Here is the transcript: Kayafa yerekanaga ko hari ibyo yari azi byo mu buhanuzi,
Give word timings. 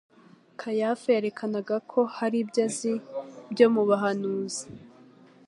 Kayafa 0.59 1.07
yerekanaga 1.15 1.75
ko 1.91 1.99
hari 2.17 2.37
ibyo 2.43 2.59
yari 2.63 2.69
azi 2.73 2.93
byo 3.51 3.67
mu 3.73 3.81
buhanuzi, 3.87 4.63